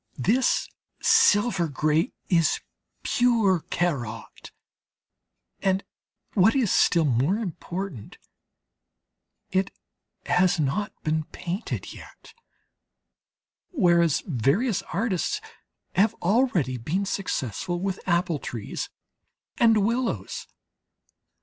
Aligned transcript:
This 0.17 0.67
silver 0.99 1.67
grey 1.67 2.11
is 2.27 2.59
pure 3.03 3.59
Corot, 3.69 4.49
and 5.61 5.83
what 6.33 6.55
is 6.55 6.71
still 6.71 7.05
more 7.05 7.35
important, 7.35 8.17
it 9.51 9.69
has 10.25 10.59
not 10.59 10.91
been 11.03 11.25
painted 11.25 11.93
yet; 11.93 12.33
whereas 13.69 14.23
various 14.25 14.81
artists 14.91 15.39
have 15.93 16.15
already 16.15 16.77
been 16.77 17.05
successful 17.05 17.79
with 17.79 17.99
apple 18.07 18.39
trees 18.39 18.89
and 19.59 19.85
willows. 19.85 20.47